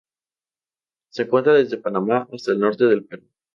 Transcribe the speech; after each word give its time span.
Se 1.11 1.21
encuentra 1.21 1.53
desde 1.53 1.77
Panamá 1.77 2.27
hasta 2.33 2.53
el 2.53 2.59
norte 2.59 2.85
del 2.85 3.05
Perú. 3.05 3.27